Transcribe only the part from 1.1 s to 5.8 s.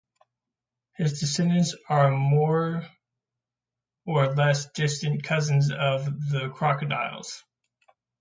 descendants are more or less distant cousins